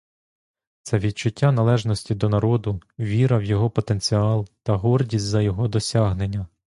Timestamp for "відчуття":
0.99-1.51